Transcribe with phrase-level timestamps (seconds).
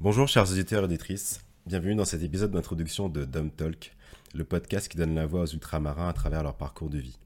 [0.00, 3.94] Bonjour chers auditeurs et auditrices, bienvenue dans cet épisode d'introduction de Dumb Talk,
[4.34, 7.18] le podcast qui donne la voix aux ultramarins à travers leur parcours de vie.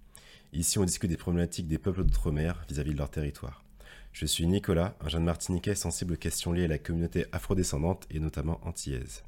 [0.52, 3.64] Ici on discute des problématiques des peuples d'outre-mer vis-à-vis de leur territoire.
[4.12, 8.20] Je suis Nicolas, un jeune martiniquais sensible aux questions liées à la communauté afrodescendante et
[8.20, 9.22] notamment antillaise.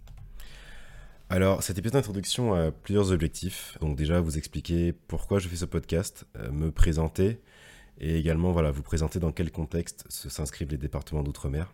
[1.32, 3.78] Alors, cet épisode d'introduction a plusieurs objectifs.
[3.80, 7.38] Donc déjà, vous expliquer pourquoi je fais ce podcast, euh, me présenter,
[8.00, 11.72] et également voilà, vous présenter dans quel contexte s'inscrivent les départements d'outre-mer.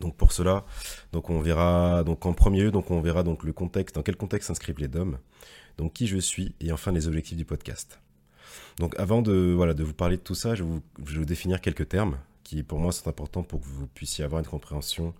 [0.00, 0.66] Donc pour cela,
[1.12, 4.16] donc on verra donc en premier lieu donc on verra donc le contexte dans quel
[4.16, 5.18] contexte s'inscrivent les DOM,
[5.78, 7.98] donc qui je suis et enfin les objectifs du podcast.
[8.78, 11.88] Donc avant de voilà de vous parler de tout ça, je vais vous, définir quelques
[11.88, 15.14] termes qui pour moi sont importants pour que vous puissiez avoir une compréhension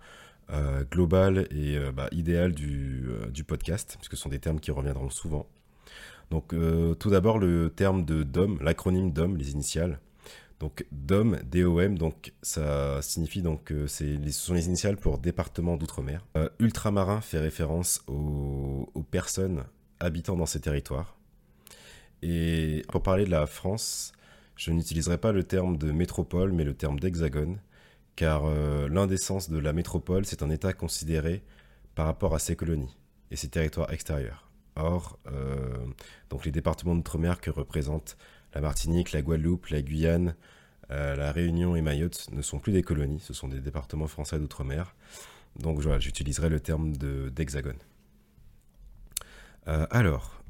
[0.51, 4.59] euh, globale et euh, bah, idéale du, euh, du, podcast, puisque ce sont des termes
[4.59, 5.47] qui reviendront souvent.
[6.29, 6.55] Donc
[6.99, 9.99] tout d'abord le terme de DOM, l'acronyme DOM, les initiales.
[10.61, 16.23] Donc DOM, D-O-M, donc ça signifie donc c'est ce sont les initiales pour département d'outre-mer.
[16.37, 19.63] Euh, ultramarin fait référence aux, personnes
[19.99, 21.17] habitant dans ces territoires.
[22.21, 24.13] Et pour parler de la France,
[24.55, 27.57] je n'utiliserai pas le terme de métropole, mais le terme d'hexagone,
[28.15, 31.43] car euh, l'un des sens de la métropole, c'est un État considéré
[31.95, 32.95] par rapport à ses colonies
[33.31, 34.51] et ses territoires extérieurs.
[34.75, 35.75] Or, euh,
[36.29, 38.17] donc les départements d'outre-mer que représentent
[38.53, 40.35] la Martinique, la Guadeloupe, la Guyane,
[40.91, 44.39] euh, la Réunion et Mayotte ne sont plus des colonies, ce sont des départements français
[44.39, 44.95] d'outre-mer.
[45.57, 47.77] Donc voilà, j'utiliserai le terme d'hexagone.
[49.67, 50.41] Euh, alors,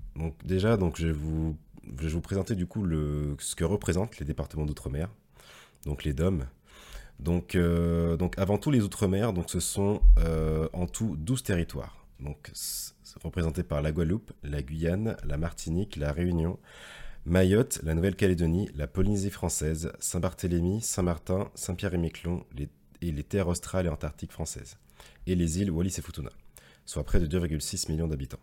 [0.46, 1.58] déjà, donc je, vous,
[2.00, 2.86] je présenter du coup
[3.40, 5.10] ce que représentent les départements d'outre-mer,
[5.86, 6.46] donc les DOM.
[7.22, 10.02] Donc, euh, donc avant tout les outre-mer, donc ce sont
[10.74, 12.06] en tout 12 territoires.
[12.20, 12.52] Donc
[13.24, 16.60] représentés par la Guadeloupe, la Guyane, la Martinique, la Réunion,
[17.26, 22.46] Mayotte, la Nouvelle-Calédonie, la Polynésie française, Saint-Barthélemy, Saint-Martin, Saint-Pierre-et-Miquelon
[23.02, 24.78] et les terres australes et antarctiques françaises,
[25.28, 26.32] et les îles Wallis et Futuna,
[26.86, 28.40] soit près de 2,6 millions d'habitants.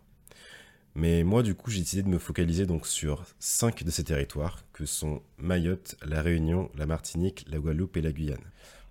[0.95, 4.63] Mais moi, du coup, j'ai décidé de me focaliser donc sur cinq de ces territoires,
[4.73, 8.39] que sont Mayotte, la Réunion, la Martinique, la Guadeloupe et la Guyane.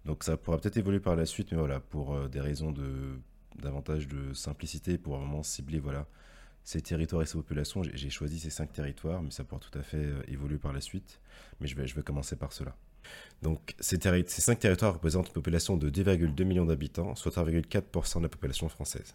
[0.09, 3.21] Donc ça pourra peut-être évoluer par la suite, mais voilà, pour euh, des raisons de
[3.61, 6.07] davantage de simplicité, pour vraiment cibler voilà
[6.65, 7.83] ces territoires et ces populations.
[7.83, 10.81] J'ai choisi ces cinq territoires, mais ça pourra tout à fait euh, évoluer par la
[10.81, 11.21] suite.
[11.61, 12.75] Mais je vais, je vais commencer par cela.
[13.43, 18.29] Donc, ces, cinq territoires représentent une population de 2,2 millions d'habitants, soit 1,4% de la
[18.31, 19.15] population française.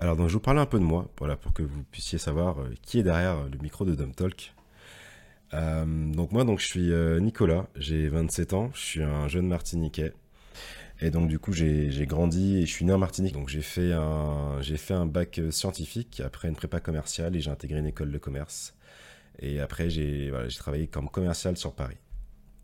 [0.00, 2.58] Alors, donc, je vous parler un peu de moi, voilà, pour que vous puissiez savoir
[2.58, 4.54] euh, qui est derrière le micro de Dom Talk.
[5.52, 10.12] Euh, donc, moi, donc, je suis Nicolas, j'ai 27 ans, je suis un jeune Martiniquais.
[11.00, 13.34] Et donc du coup j'ai grandi et je suis né en Martinique.
[13.34, 17.50] Donc j'ai fait un fait un bac euh, scientifique après une prépa commerciale et j'ai
[17.50, 18.74] intégré une école de commerce.
[19.40, 21.96] Et après j'ai voilà, travaillé comme commercial sur Paris.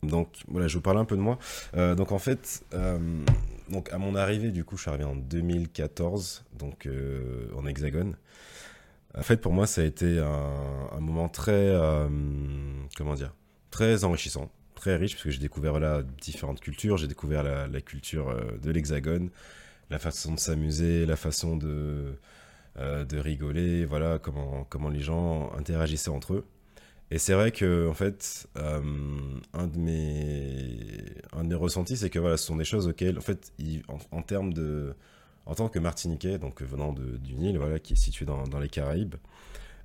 [0.02, 1.38] Donc voilà, je vous parle un peu de moi.
[1.76, 2.98] Euh, donc en fait, euh,
[3.68, 6.88] donc à mon arrivée, du coup, je suis arrivé en 2014, donc
[7.54, 8.16] en Hexagone.
[9.18, 11.76] En fait, pour moi, ça a été un moment très,
[13.00, 13.34] comment dire,
[13.70, 16.98] très enrichissant très riche parce que j'ai découvert là différentes cultures.
[16.98, 19.30] J'ai découvert la, culture euh, de l'Hexagone,
[19.88, 22.14] la façon de s'amuser, la façon de,
[22.78, 26.46] euh, de rigoler, voilà comment, comment les gens interagissaient entre eux.
[27.10, 28.80] Et c'est vrai que en fait, euh,
[29.54, 33.16] un de mes un de mes ressentis, c'est que voilà, ce sont des choses auxquelles,
[33.16, 33.52] en fait,
[34.10, 34.94] en, termes de,
[35.46, 38.68] en tant que Martiniquais, donc venant d'une île, voilà, qui est située dans, dans les
[38.68, 39.16] Caraïbes,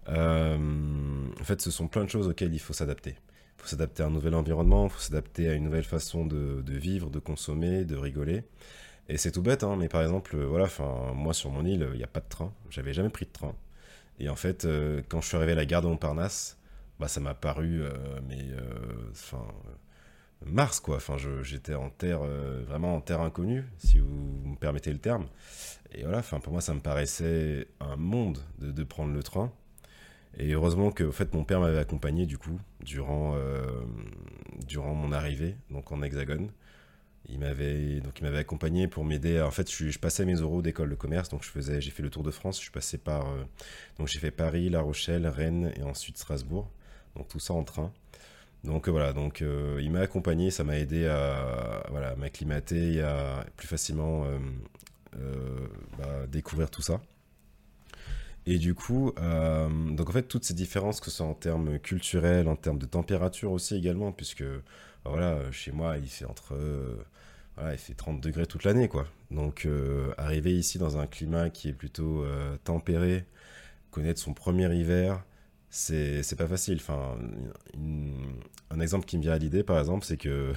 [0.07, 3.15] en fait, ce sont plein de choses auxquelles il faut s'adapter.
[3.57, 6.63] Il faut s'adapter à un nouvel environnement, il faut s'adapter à une nouvelle façon de,
[6.67, 8.43] vivre, de consommer, de rigoler.
[9.07, 10.67] Et c'est tout bête, hein, mais par exemple, euh, voilà,
[11.13, 12.51] moi sur mon île, il n'y a pas de train.
[12.69, 13.55] J'avais jamais pris de train.
[14.19, 16.57] Et en fait, euh, quand je suis arrivé à la gare de Montparnasse,
[16.99, 17.91] bah, ça m'a paru, euh,
[18.27, 18.45] mais,
[19.11, 19.45] enfin,
[20.45, 20.97] Mars, quoi.
[20.97, 24.07] Enfin, j'étais en terre, vraiment en terre inconnue, si vous
[24.45, 25.27] me permettez le terme.
[25.93, 29.51] Et voilà, enfin, pour moi, ça me paraissait un monde de prendre le train.
[30.37, 33.65] Et heureusement que, en fait, mon père m'avait accompagné du coup durant euh,
[34.67, 36.49] durant mon arrivée, donc en Hexagone.
[37.27, 39.41] Il m'avait donc il m'avait accompagné pour m'aider.
[39.41, 42.09] En fait, je, passais mes euros d'école de commerce, donc je faisais, j'ai fait le
[42.09, 42.57] tour de France.
[42.61, 43.43] Je suis par euh,
[43.97, 46.69] donc j'ai fait Paris, La Rochelle, Rennes et ensuite Strasbourg.
[47.15, 47.91] Donc tout ça en train.
[48.63, 53.67] Donc voilà, donc euh, il m'a accompagné, ça m'a aidé à voilà m'acclimater, à plus
[53.67, 54.25] facilement
[55.97, 57.01] bah, découvrir tout ça.
[58.47, 61.79] Et du coup, euh, donc en fait, toutes ces différences, que ce soit en termes
[61.79, 66.55] culturels, en termes de température aussi également, puisque bah voilà, chez moi, il fait entre
[67.55, 69.07] voilà, il fait 30 degrés toute l'année, quoi.
[69.31, 73.25] Donc, euh, arriver ici dans un climat qui est plutôt euh, tempéré,
[73.91, 75.23] connaître son premier hiver,
[75.69, 76.77] c'est pas facile.
[76.81, 77.17] Enfin,
[78.69, 80.53] un exemple qui me vient à l'idée, par exemple, c'est que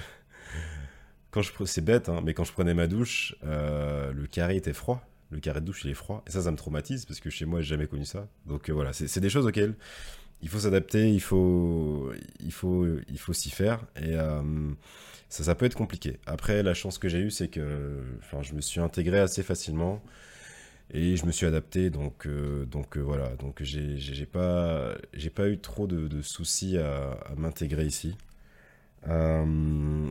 [1.31, 4.73] quand je c'est bête, hein, mais quand je prenais ma douche, euh, le carré était
[4.73, 5.01] froid.
[5.31, 6.23] Le carré de douche, il est froid.
[6.27, 8.27] Et ça, ça me traumatise parce que chez moi, j'ai jamais connu ça.
[8.45, 9.75] Donc euh, voilà, c'est des choses auxquelles
[10.41, 13.85] il faut s'adapter, il faut, il faut, il faut s'y faire.
[13.97, 14.41] Et euh,
[15.29, 16.17] ça, ça peut être compliqué.
[16.25, 18.01] Après, la chance que j'ai eue, c'est que
[18.41, 20.01] je me suis intégré assez facilement
[20.91, 24.95] et je me suis adapté donc euh, donc voilà donc j'ai pas
[25.35, 28.15] pas eu trop de, soucis à, m'intégrer ici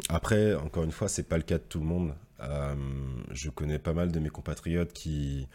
[0.09, 3.93] après encore une fois c'est pas le cas de tout le monde je connais pas
[3.93, 5.49] mal de mes compatriotes qui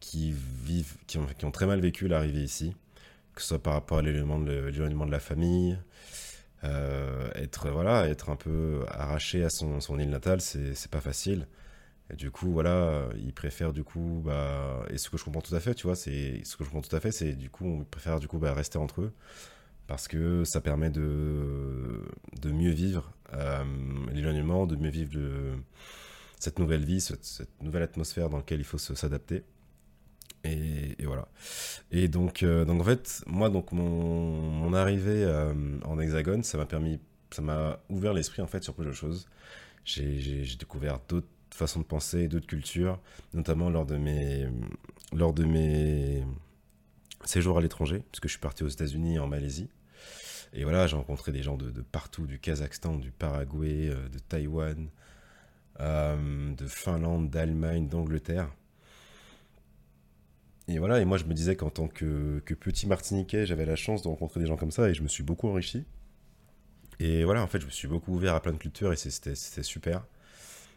[0.00, 2.74] qui vivent qui ont, très mal vécu l'arrivée ici
[3.34, 5.78] que ce soit par rapport à l'éloignement de la famille
[6.62, 11.46] être voilà être un peu arraché à son, île natale c'est pas facile.
[12.10, 15.54] Et du coup, voilà, ils préfèrent du coup, bah, et ce que je comprends tout
[15.54, 17.64] à fait, tu vois, c'est ce que je comprends tout à fait, c'est du coup,
[17.64, 19.12] on préfère du coup bah, rester entre eux
[19.86, 22.02] parce que ça permet de,
[22.40, 23.64] de mieux vivre euh,
[24.12, 25.52] l'éloignement, de mieux vivre de,
[26.42, 29.44] cette nouvelle vie, cette, nouvelle atmosphère dans laquelle il faut s'adapter.
[30.42, 31.28] Et, voilà.
[31.92, 35.54] Et donc, euh, donc en fait, moi, donc mon, arrivée euh,
[35.84, 36.98] en Hexagone, ça m'a permis,
[37.30, 39.28] ça m'a ouvert l'esprit en fait sur plusieurs choses.
[39.84, 42.98] J'ai découvert d'autres façon de penser, d'autres cultures,
[43.34, 44.48] notamment lors de mes,
[45.12, 46.24] lors de mes
[47.24, 49.68] séjours à l'étranger, puisque je suis parti aux États-Unis et en Malaisie.
[50.54, 54.88] Et voilà, j'ai rencontré des gens de, partout, du Kazakhstan, du Paraguay, euh, de Taïwan,
[55.80, 58.48] de Finlande, d'Allemagne, d'Angleterre.
[60.68, 64.02] Et voilà, et moi je me disais qu'en tant que, petit Martiniquais, j'avais la chance
[64.02, 65.84] de rencontrer des gens comme ça et je me suis beaucoup enrichi.
[67.00, 69.34] Et voilà, en fait, je me suis beaucoup ouvert à plein de cultures et c'était
[69.34, 70.04] super.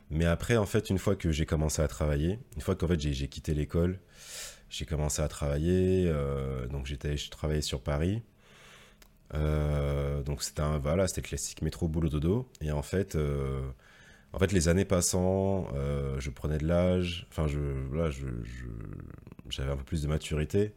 [0.09, 2.99] Mais après, en fait, une fois que j'ai commencé à travailler, une fois qu'en fait
[2.99, 3.99] j'ai quitté l'école,
[4.69, 6.05] j'ai commencé à travailler.
[6.07, 8.21] Euh, donc j'étais, je travaillais sur Paris.
[9.33, 12.47] Euh, donc c'était un voilà, c'était classique métro boulot dodo.
[12.61, 13.61] Et en fait, euh,
[14.35, 15.67] en fait, les années passant,
[16.19, 17.25] je prenais de l'âge.
[17.31, 17.59] Enfin, je
[19.49, 20.73] j'avais un peu plus de maturité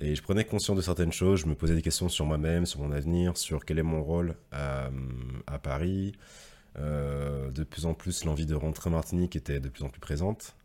[0.00, 1.40] et je prenais conscience de certaines choses.
[1.40, 4.36] Je me posais des questions sur moi-même, sur mon avenir, sur quel est mon rôle
[4.52, 4.90] à,
[5.62, 6.12] Paris.
[6.76, 10.00] Euh, de plus en plus, l'envie de rentrer en Martinique était de plus en plus
[10.00, 10.56] présente.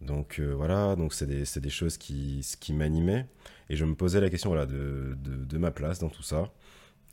[0.00, 3.26] Donc euh, voilà, donc c'est des, des, choses qui, qui m'animaient.
[3.70, 6.50] Et je me posais la question voilà, de, de, ma place dans tout ça.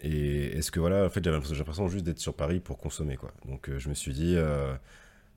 [0.03, 3.31] Et est-ce que voilà, en fait, j'avais l'impression juste d'être sur Paris pour consommer quoi.
[3.45, 4.35] Donc euh, je me suis dit,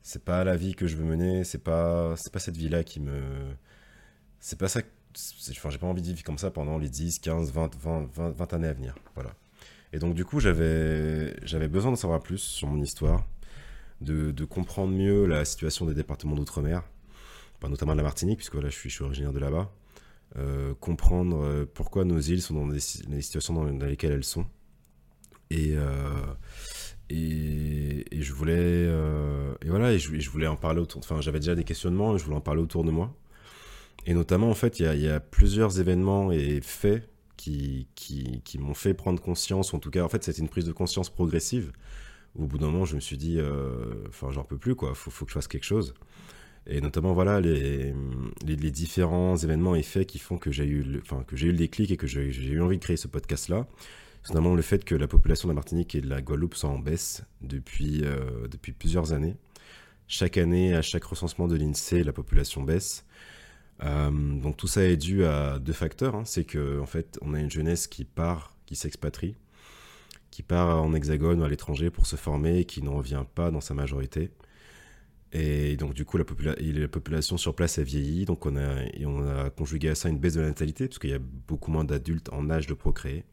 [0.02, 3.00] c'est pas la vie que je veux mener, c'est pas, c'est pas cette vie-là qui
[3.00, 3.22] me.
[4.40, 4.80] C'est pas ça.
[5.50, 8.30] Enfin, j'ai pas envie de vivre comme ça pendant les 10, 15, 20, 20, 20,
[8.30, 8.94] 20 années à venir.
[9.14, 9.32] Voilà.
[9.92, 13.24] Et donc, du coup, j'avais, besoin de savoir plus sur mon histoire,
[14.00, 16.82] de, comprendre mieux la situation des départements d'outre-mer,
[17.68, 19.72] notamment de la Martinique, puisque voilà, je, suis, originaire de là-bas.
[20.36, 24.44] Euh, comprendre euh, pourquoi nos îles sont dans des, situations dans, lesquelles elles sont.
[25.50, 26.10] Et, euh,
[27.10, 28.88] et, et, je voulais.
[29.62, 31.00] et voilà, et je, voulais en parler autour.
[31.00, 33.14] Enfin, j'avais déjà des questionnements et je voulais en parler autour de moi.
[34.06, 38.94] Et notamment, en fait, il y a, plusieurs événements et faits qui, qui, m'ont fait
[38.94, 41.72] prendre conscience, en tout cas, en fait, c'était une prise de conscience progressive.
[42.38, 45.10] Au bout d'un moment, je me suis dit, euh, enfin, j'en peux plus, quoi, faut,
[45.10, 45.94] faut que je fasse quelque chose.
[46.66, 47.94] Et notamment, voilà, les,
[48.44, 51.58] les, différents événements et faits qui font que j'ai eu, le, que j'ai eu le
[51.58, 53.66] déclic et que j'ai eu envie de créer ce podcast-là.
[54.28, 56.78] Notamment le fait que la population de la Martinique et de la Guadeloupe sont en
[56.78, 59.36] baisse depuis, euh, depuis plusieurs années.
[60.08, 63.04] Chaque année, à chaque recensement de l'INSEE, la population baisse.
[63.82, 66.14] Euh, donc tout ça est dû à deux facteurs.
[66.14, 66.24] Hein.
[66.24, 69.36] C'est qu'en en fait, on a une jeunesse qui part, qui s'expatrie,
[70.30, 73.50] qui part en hexagone ou à l'étranger pour se former et qui n'en revient pas
[73.50, 74.30] dans sa majorité.
[75.32, 76.24] Et donc du coup, la,
[76.58, 80.08] la, population sur place a vieilli, donc on a, et on a conjugué à ça
[80.08, 82.74] une baisse de la natalité, parce qu'il y a beaucoup moins d'adultes en âge de
[82.74, 83.24] procréer.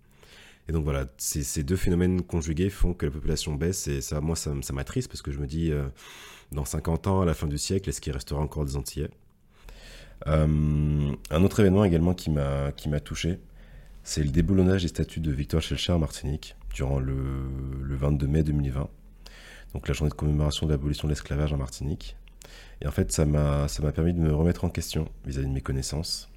[0.70, 4.36] Et donc voilà, ces, deux phénomènes conjugués font que la population baisse, et ça, moi,
[4.36, 5.88] ça, ça m'attriste, parce que je me dis, euh,
[6.52, 9.10] dans 50 ans, à la fin du siècle, est-ce qu'il restera encore des Antillais?
[10.28, 13.40] Euh, un autre événement également qui m'a touché,
[14.04, 17.16] c'est le déboulonnage des statuts de Victor Schellcher en Martinique durant le,
[17.82, 18.90] le 22 mai 2020,
[19.74, 22.16] donc la journée de commémoration de l'abolition de l'esclavage en Martinique.
[22.82, 26.30] Et en fait, ça m'a permis de me remettre en question vis-à-vis de mes connaissances.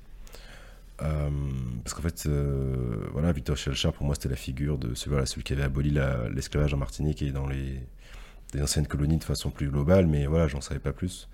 [1.02, 1.28] Euh,
[1.84, 5.52] parce qu'en fait, euh, voilà, Victor Schellcher, pour moi, c'était la figure de celui, qui
[5.52, 5.94] avait aboli
[6.34, 7.80] l'esclavage en Martinique et dans les,
[8.60, 11.28] anciennes colonies de façon plus globale, mais voilà, j'en savais pas plus.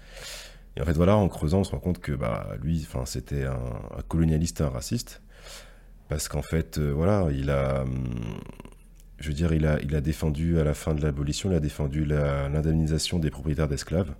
[0.76, 4.02] Et en fait, voilà, en creusant, on se rend compte que bah, lui, c'était un,
[4.08, 5.22] colonialiste, un raciste.
[6.08, 7.84] Parce qu'en fait, euh, voilà, il a.
[9.18, 13.20] Je veux dire, il a défendu à la fin de l'abolition, il a défendu l'indemnisation
[13.20, 14.12] des propriétaires d'esclaves,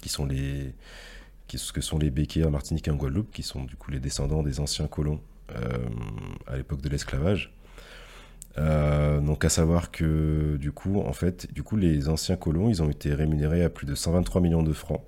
[0.00, 0.74] qui sont les.
[1.56, 4.00] Ce que sont les béquets en Martinique et en Guadeloupe, qui sont du coup les
[4.00, 5.20] descendants des anciens colons
[6.46, 7.54] à l'époque de l'esclavage.
[8.56, 12.90] donc à savoir que du coup, en fait, du coup, les anciens colons, ils ont
[12.90, 15.02] été rémunérés à plus de 123 millions de francs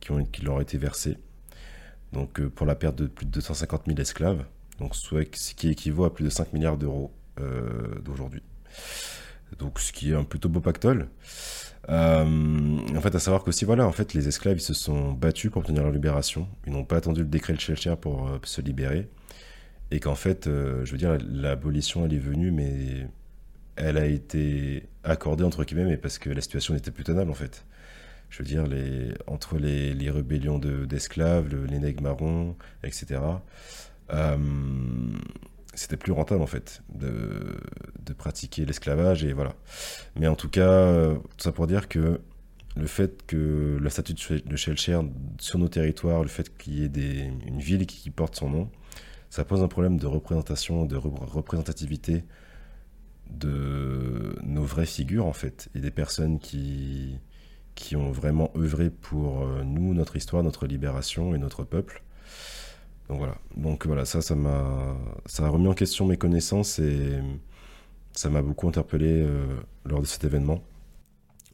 [0.00, 1.16] qui, ont, qui leur ont été versés.
[2.12, 4.44] Donc pour la perte de plus de 250 000 esclaves,
[4.78, 7.10] donc ce qui équivaut à plus de 5 milliards d'euros
[8.04, 8.42] d'aujourd'hui.
[9.58, 11.08] Donc ce qui est un plutôt beau pactole.
[11.88, 15.50] Euh, en fait, à savoir qu'aussi, voilà, en fait, les esclaves, ils se sont battus
[15.50, 16.48] pour obtenir leur libération.
[16.66, 19.08] Ils n'ont pas attendu le décret de Schellcher pour euh, se libérer.
[19.90, 23.08] Et qu'en fait, euh, je veux dire, l'abolition, elle est venue, mais
[23.76, 27.34] elle a été accordée, entre guillemets, mais parce que la situation n'était plus tenable, en
[27.34, 27.64] fait.
[28.30, 28.64] Je veux dire,
[29.26, 33.20] entre les, les rébellions d'esclaves, les nègres marrons, etc.,
[35.74, 37.58] c'était plus rentable en fait de,
[38.04, 39.54] de pratiquer l'esclavage et voilà.
[40.16, 42.20] Mais en tout cas, euh, tout ça pour dire que
[42.76, 45.00] le fait que la statue de Schellcher
[45.38, 48.70] sur nos territoires, le fait qu'il y ait des, une ville qui, porte son nom,
[49.30, 52.24] ça pose un problème de représentation, de représentativité
[53.30, 57.18] de nos vraies figures en fait, et des personnes qui,
[57.74, 62.02] qui ont vraiment œuvré pour euh, nous, notre histoire, notre libération et notre peuple.
[63.08, 63.36] Donc voilà.
[63.56, 67.18] Donc voilà, ça, ça m'a, ça a remis en question mes connaissances et
[68.12, 69.46] ça m'a beaucoup interpellé euh,
[69.84, 70.62] lors de cet événement.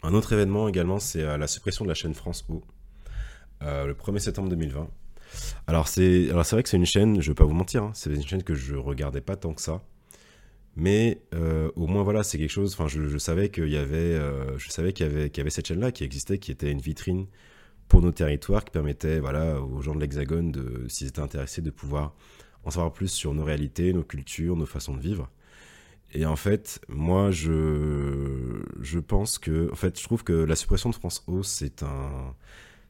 [0.03, 2.63] Un autre événement également, c'est euh, la suppression de la chaîne France O,
[3.63, 4.89] euh, le 1er septembre 2020.
[5.67, 7.91] Alors c'est, alors c'est vrai que c'est une chaîne, je vais pas vous mentir, hein,
[7.95, 9.83] c'est une chaîne que je regardais pas tant que ça,
[10.75, 11.21] mais
[11.77, 12.73] au moins voilà, c'est quelque chose.
[12.73, 14.17] Enfin, je, savais qu'il y avait,
[14.57, 16.81] je savais qu'il y avait, qu'il y avait cette chaîne-là qui existait, qui était une
[16.81, 17.27] vitrine
[17.89, 21.71] pour nos territoires qui permettait voilà, aux gens de l'Hexagone, de, s'ils étaient intéressés, de
[21.71, 22.15] pouvoir
[22.65, 25.31] en savoir plus sur nos réalités, nos cultures, nos façons de vivre.
[26.13, 30.91] Et en fait, moi, je, je pense que, en fait, je trouve que la suppression
[30.91, 32.35] de France O, c'est un,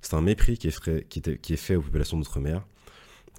[0.01, 2.65] c'est un mépris qui est, qui est fait aux populations d'outre-mer.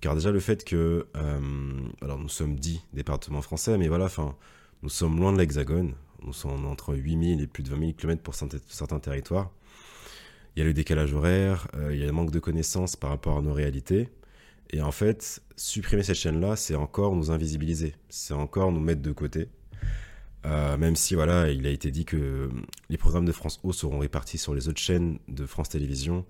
[0.02, 4.36] Car déjà, le fait que, euh, alors nous sommes dix départements français, mais voilà, enfin,
[4.82, 5.94] nous sommes loin de l'Hexagone.
[6.24, 9.52] Nous sommes entre 8000 et plus de 20 000 km pour certains territoires
[10.56, 13.10] il y a le décalage horaire, euh, il y a le manque de connaissances par
[13.12, 14.10] rapport à nos réalités.
[14.72, 19.12] Et en fait, supprimer cette chaîne-là, c'est encore nous invisibiliser, c'est encore nous mettre de
[19.12, 19.50] côté.
[20.46, 22.50] Euh, même si voilà, il a été dit que
[22.90, 26.26] les programmes de France O seront répartis sur les autres chaînes de France Télévisions.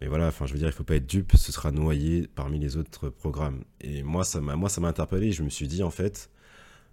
[0.00, 2.58] Mais voilà, enfin, je veux dire, il faut pas être dupe, ce sera noyé parmi
[2.58, 3.64] les autres programmes.
[3.80, 5.32] Et moi, ça m'a, moi, ça m'a interpellé.
[5.32, 6.30] Je me suis dit, en fait,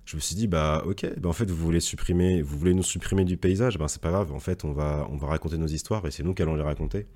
[0.06, 2.84] je me suis dit bah ok bah en fait vous voulez supprimer vous voulez nous
[2.84, 5.68] supprimer du paysage ben c'est pas grave en fait on va on va raconter nos
[5.68, 7.08] histoires et c'est nous qui allons les raconter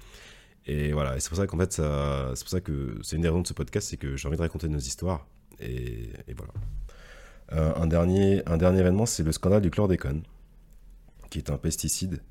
[0.66, 3.42] et voilà c'est pour ça qu'en fait c'est pour ça que c'est une des raisons
[3.42, 5.28] de ce podcast c'est que j'ai envie de raconter nos histoires
[5.60, 6.54] et, voilà
[7.54, 10.24] euh, un dernier un dernier événement c'est le scandale du chlordécone
[11.30, 12.22] qui est un pesticide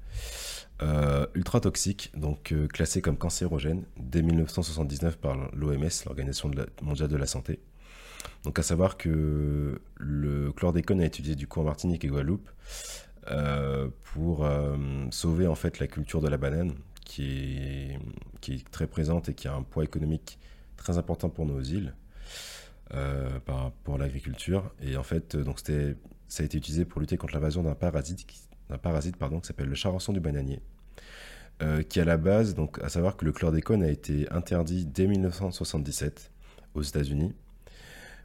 [0.83, 6.51] euh, ultra toxique, donc euh, classé comme cancérogène dès 1979 par l'OMS, l'Organisation
[6.83, 7.61] mondiale de la santé.
[8.45, 12.49] Donc à savoir que le chlordécone a été utilisé du coup en Martinique et Guadeloupe
[13.31, 14.77] euh, pour euh,
[15.11, 16.73] sauver en fait la culture de la banane
[17.07, 20.39] qui est, très présente et qui a un poids économique
[20.77, 21.95] très important pour nos îles,
[22.93, 23.39] euh,
[23.83, 24.75] pour l'agriculture.
[24.83, 25.61] Et en fait, donc
[26.29, 28.27] ça a été utilisé pour lutter contre l'invasion d'un parasite,
[28.69, 30.61] d'un parasite pardon, qui s'appelle le charançon du bananier.
[31.89, 36.31] qui à la base, donc à savoir que le chlordécone a été interdit dès 1977
[36.75, 37.35] aux États-Unis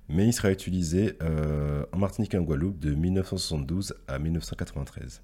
[0.09, 5.21] mais il sera utilisé euh, en Martinique et en Guadeloupe de 1972 à 1993,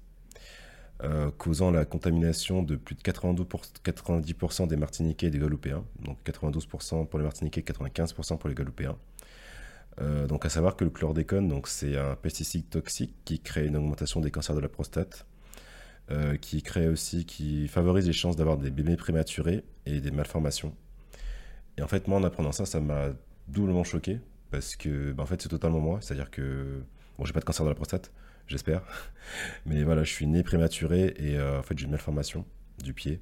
[1.02, 3.46] euh, causant la contamination de plus de 92
[3.84, 8.96] 90% des Martiniquais et des Guadeloupéens, donc 92% pour les Martiniquais, 95% pour les Guadeloupéens.
[10.00, 14.20] Euh, donc à savoir que le chlordécone, c'est un pesticide toxique qui crée une augmentation
[14.20, 15.26] des cancers de la prostate,
[16.40, 20.72] qui crée aussi, qui favorise les chances d'avoir des bébés prématurés et des malformations.
[21.78, 23.08] Et en fait, moi, en apprenant ça, ça m'a
[23.48, 26.82] doublement choqué parce que bah, en fait c'est totalement moi, c'est-à-dire que
[27.18, 28.12] bon j'ai pas de cancer de la prostate,
[28.46, 28.82] j'espère,
[29.66, 32.44] mais voilà je suis né prématuré et euh, en fait j'ai une malformation
[32.82, 33.20] du pied.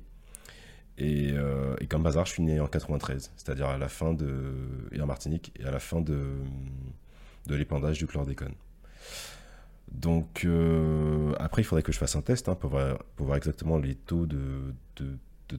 [0.96, 4.54] Et, euh, comme bazar je suis né en 93, c'est-à-dire à la fin de
[4.92, 6.36] et en Martinique et à la fin de
[7.46, 8.54] de l'épandage du chlordécone.
[9.90, 13.36] Donc euh, après il faudrait que je fasse un test hein, pour, voir, pour, voir,
[13.36, 15.58] exactement les taux de, de, de,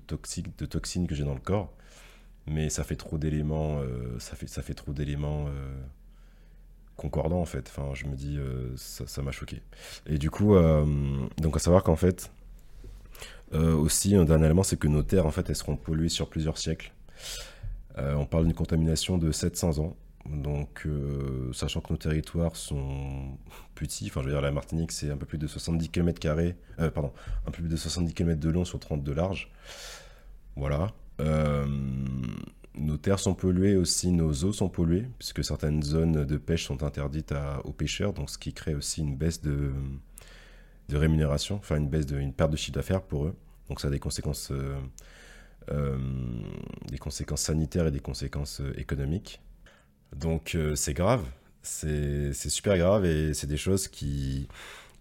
[0.58, 1.74] de toxines que j'ai dans le corps
[2.48, 5.74] mais ça fait trop d'éléments, euh, ça, fait, ça fait trop d'éléments euh,
[6.96, 7.68] concordants en fait.
[7.70, 9.62] Enfin, je me dis, euh, ça m'a choqué.
[10.06, 10.56] Et du coup,
[11.38, 12.32] donc à savoir qu'en fait,
[13.54, 16.58] aussi un dernier élément, c'est que nos terres en fait, elles seront polluées sur plusieurs
[16.58, 16.94] siècles.
[17.98, 19.96] on parle d'une contamination de 700 ans.
[20.26, 20.88] Donc,
[21.54, 23.38] sachant que nos territoires sont
[23.76, 26.20] petits, enfin, je veux dire, la Martinique, c'est un peu plus de 70 km,
[26.92, 27.14] pardon,
[27.46, 29.52] un peu plus de 70 km de long sur 30 de large.
[30.56, 30.92] Voilà.
[31.20, 31.66] Euh,
[32.76, 36.84] nos terres sont polluées aussi, nos eaux sont polluées, puisque certaines zones de pêche sont
[36.84, 39.72] interdites aux pêcheurs, donc ce qui crée aussi une baisse de,
[40.90, 43.36] de rémunération, enfin une baisse de, perte de chiffre d'affaires pour eux.
[43.70, 44.78] Donc ça a des conséquences, euh,
[45.72, 45.98] euh,
[46.90, 49.42] des conséquences sanitaires et des conséquences économiques.
[50.16, 51.24] Donc c'est grave,
[51.62, 54.48] c'est super grave et c'est des choses qui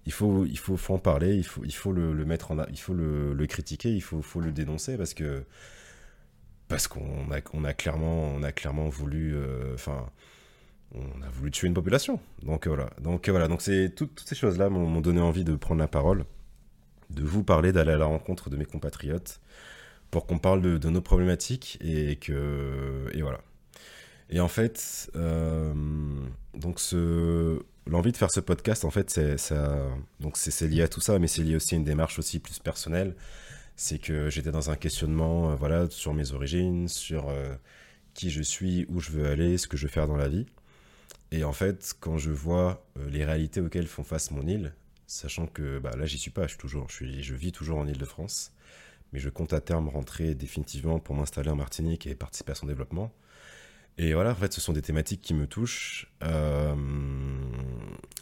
[0.06, 2.94] il faut il faut, en parler, il faut il faut le, mettre en il faut
[2.94, 5.44] le, le, critiquer, il faut faut le dénoncer parce que
[6.68, 9.36] parce qu'on a clairement on a clairement voulu
[9.74, 10.06] enfin
[10.94, 12.20] on a voulu tuer une population.
[12.42, 12.90] Donc voilà.
[13.00, 13.48] Donc voilà.
[13.48, 16.24] Donc c'est toutes ces choses-là m'ont donné envie de prendre la parole,
[17.10, 19.40] de vous parler, d'aller à la rencontre de mes compatriotes,
[20.10, 23.40] pour qu'on parle de, nos problématiques et que et voilà.
[24.30, 25.74] Et en fait, euh,
[26.54, 26.80] donc
[27.86, 29.36] l'envie de faire ce podcast, en fait, c'est.
[30.20, 32.58] Donc c'est lié à tout ça, mais c'est lié aussi à une démarche aussi plus
[32.58, 33.16] personnelle.
[33.76, 37.54] C'est que j'étais dans un questionnement, euh, voilà, sur mes origines, sur euh,
[38.14, 40.46] qui je suis, où je veux aller, ce que je veux faire dans la vie.
[41.32, 44.74] Et en fait, quand je vois euh, les réalités auxquelles font face mon île,
[45.06, 47.86] sachant que bah, là, j'y suis pas, je, suis toujours, je, je vis toujours en
[47.88, 48.52] Île-de-France,
[49.12, 52.66] mais je compte à terme rentrer définitivement pour m'installer en Martinique et participer à son
[52.66, 53.12] développement.
[53.98, 56.12] Et voilà, en fait, ce sont des thématiques qui me touchent.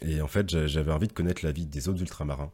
[0.03, 2.51] Et en fait, j'avais envie de connaître la vie des autres ultramarins.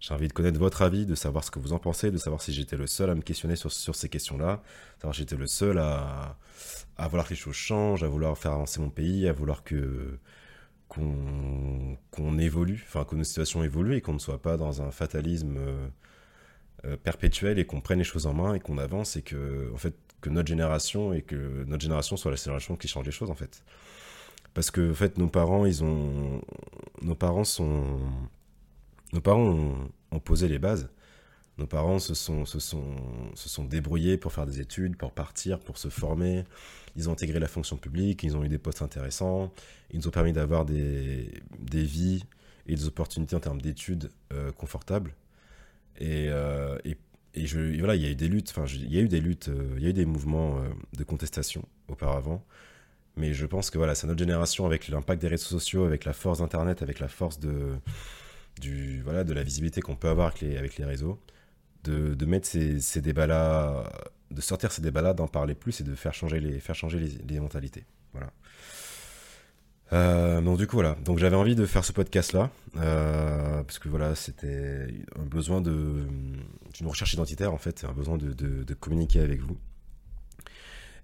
[0.00, 2.42] J'ai envie de connaître votre avis, de savoir ce que vous en pensez, de savoir
[2.42, 4.62] si j'étais le seul à me questionner sur, sur ces questions-là,
[4.98, 6.36] savoir si j'étais le seul à,
[6.98, 10.18] à vouloir que les choses changent, à vouloir faire avancer mon pays, à vouloir que
[10.88, 15.56] qu'on évolue, enfin que nos situations évoluent et qu'on ne soit pas dans un fatalisme
[15.58, 15.88] euh,
[16.84, 19.76] euh, perpétuel et qu'on prenne les choses en main et qu'on avance et que en
[19.76, 23.30] fait que notre génération et que notre génération soit la génération qui change les choses
[23.30, 23.62] en fait.
[24.54, 26.40] Parce que en fait nos parents ils ont
[27.02, 27.98] nos parents sont
[29.12, 30.88] nos parents ont, posé les bases.
[31.58, 36.44] Nos parents se sont, débrouillés pour faire des études, pour partir, pour se former.
[36.96, 39.52] Ils ont intégré la fonction publique, ils ont eu des postes intéressants,
[39.90, 41.30] ils nous ont permis d'avoir des,
[41.70, 42.24] vies
[42.66, 45.14] et des opportunités en termes d'études euh, confortables.
[45.98, 46.96] Et, euh, et,
[47.78, 49.74] voilà, il y a eu des luttes, enfin, il y a eu des luttes, euh,
[49.76, 50.58] il y a eu des mouvements
[50.96, 52.42] de contestation auparavant.
[53.16, 56.12] Mais je pense que voilà, c'est notre génération avec l'impact des réseaux sociaux, avec la
[56.12, 57.78] force d'Internet, avec la force de,
[59.04, 61.20] voilà, de la visibilité qu'on peut avoir avec les, réseaux,
[61.84, 63.90] de, mettre ces, débats-là,
[64.30, 67.40] de sortir ces débats-là, d'en parler plus et de faire changer les, faire changer les,
[67.40, 67.84] mentalités.
[68.12, 68.32] Voilà.
[69.92, 73.78] Euh, donc du coup voilà, donc j'avais envie de faire ce podcast là euh, parce
[73.78, 76.44] que voilà c'était un besoin d'une
[76.86, 79.56] recherche identitaire en fait, un besoin de, communiquer avec vous.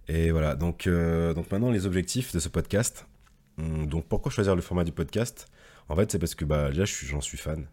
[0.09, 3.07] Et voilà donc euh, donc maintenant les objectifs de ce podcast.
[3.59, 5.47] Hum, donc pourquoi choisir le format du podcast?
[5.89, 7.67] En fait, c'est parce que bah, là, j'en suis, fan.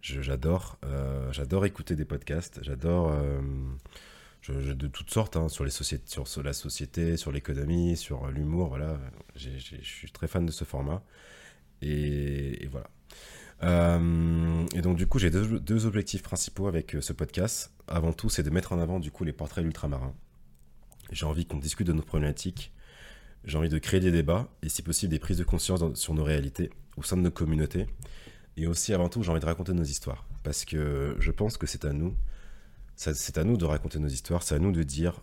[0.00, 2.60] J'adore, euh, j'adore écouter des podcasts.
[2.62, 3.40] J'adore euh,
[4.48, 8.68] de toutes sortes, hein, sur les sur, la société, sur l'économie, sur l'humour.
[8.68, 8.98] Voilà,
[9.36, 9.50] je
[9.82, 11.02] suis très fan de ce format.
[11.82, 12.88] Et, voilà.
[13.62, 17.72] Euh, et donc du coup, j'ai deux, objectifs principaux avec ce podcast.
[17.86, 20.14] Avant tout, c'est de mettre en avant du coup les portraits ultramarins.
[21.12, 22.72] J'ai envie qu'on discute de nos problématiques.
[23.44, 26.24] J'ai envie de créer des débats et si possible des prises de conscience sur nos
[26.24, 27.86] réalités au sein de nos communautés.
[28.56, 30.26] Et aussi, avant tout, j'ai envie de raconter nos histoires.
[30.42, 32.14] Parce que je pense que c'est à nous.
[32.94, 34.42] C'est à nous de raconter nos histoires.
[34.42, 35.20] C'est à nous de dire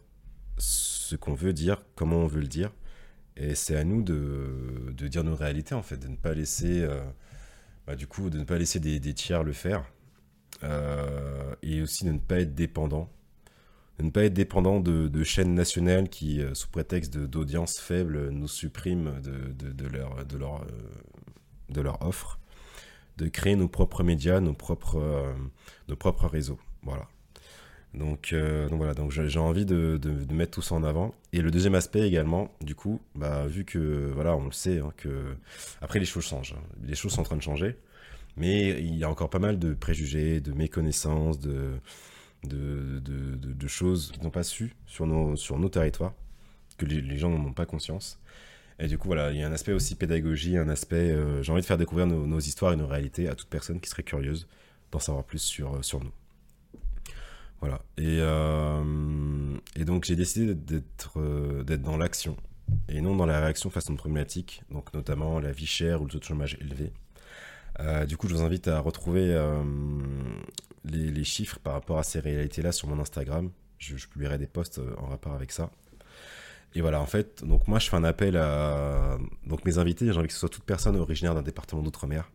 [0.57, 2.73] ce qu'on veut dire, comment on veut le dire.
[3.37, 5.97] Et c'est à nous de, dire nos réalités, en fait.
[5.97, 7.01] De ne pas laisser, euh,
[7.87, 9.85] bah, du coup, de ne pas laisser des, des tiers le faire.
[10.63, 13.09] Euh, et aussi de ne pas être dépendant.
[13.99, 18.47] De ne pas être dépendant de, chaînes nationales qui, euh, sous prétexte d'audience faible, nous
[18.47, 22.39] suppriment de, de leur, offre,
[23.17, 26.57] de créer nos propres médias, nos propres, euh, réseaux.
[26.83, 27.09] Voilà.
[27.93, 31.13] Donc, euh, voilà, donc j'ai envie de, de, mettre tout ça en avant.
[31.33, 34.93] Et le deuxième aspect également, du coup, bah, vu que voilà, on le sait, hein,
[34.95, 35.35] que
[35.81, 36.63] après les choses changent, hein.
[36.83, 37.75] les choses sont en train de changer,
[38.37, 41.73] mais il y a encore pas mal de préjugés, de méconnaissances, de,
[42.43, 46.13] de, choses qu'ils n'ont pas su sur nos, territoires,
[46.77, 48.19] que les, gens n'ont pas conscience.
[48.79, 51.11] Et du coup, voilà, il y a un aspect aussi pédagogie, un aspect.
[51.11, 53.89] Euh, j'ai envie de faire découvrir nos, histoires et nos réalités à toute personne qui
[53.89, 54.47] serait curieuse
[54.91, 56.11] d'en savoir plus sur, euh, nous.
[57.59, 57.81] Voilà.
[57.97, 62.37] Et, euh, et donc, j'ai décidé d'être d'être dans l'action
[62.87, 66.05] et non dans la réaction face à une problématique, donc notamment la vie chère ou
[66.05, 66.93] le taux de chômage élevé.
[68.07, 69.37] Du coup, je vous invite à retrouver
[70.85, 73.51] les, les, chiffres par rapport à ces réalités-là sur mon Instagram.
[73.77, 75.71] Je, publierai des posts en rapport avec ça.
[76.75, 79.17] Et voilà, en fait, donc moi je fais un appel à
[79.65, 82.29] mes invités, j'ai envie que ce soit toute personne originaire d'un département d'outre-mer,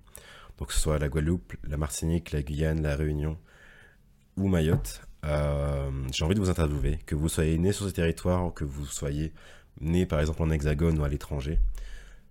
[0.59, 3.39] donc que ce soit la Guadeloupe, la Martinique, la Guyane, la Réunion
[4.37, 5.03] ou Mayotte.
[5.25, 8.65] Euh, j'ai envie de vous interviewer, que vous soyez né sur ce territoire ou que
[8.65, 9.33] vous soyez
[9.81, 11.59] né par exemple en hexagone ou à l'étranger.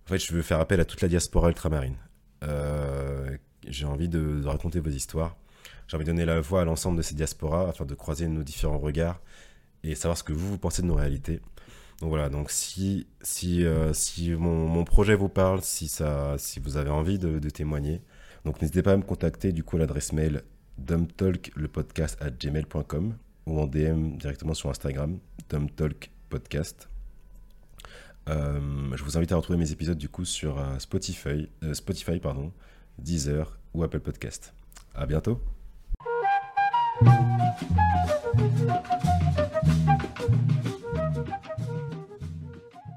[0.04, 1.96] En fait, je veux faire appel à toute la diaspora ultramarine.
[2.44, 5.36] Euh, j'ai envie de, raconter vos histoires.
[5.86, 8.42] J'ai envie de donner la voix à l'ensemble de ces diasporas afin de croiser nos
[8.42, 9.20] différents regards
[9.82, 11.40] et savoir ce que vous, vous pensez de nos réalités.
[12.00, 16.76] Donc voilà, donc si, si, euh, si mon, projet vous parle, si, ça, si vous
[16.76, 18.02] avez envie de, témoigner,
[18.44, 20.42] donc n'hésitez pas à me contacter du coup l'adresse mail
[20.78, 23.14] gmail.com
[23.46, 26.88] ou en DM directement sur Instagram, dumbtalkpodcast.
[28.28, 28.60] Euh,
[28.94, 32.52] je vous invite à retrouver mes épisodes du coup sur euh, Spotify, euh, Spotify pardon,
[32.98, 34.54] Deezer ou Apple Podcast.
[34.94, 35.40] À bientôt.